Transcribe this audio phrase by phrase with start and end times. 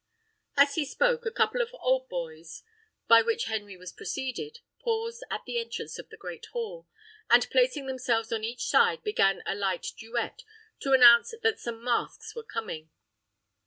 [0.57, 2.63] As he spoke, a couple of hautboys,
[3.07, 6.87] by which Henry was preceded, paused at the entrance of the great hall,
[7.29, 10.41] and placing themselves on each side, began a light duet,
[10.79, 12.89] to announce that some masks were coming.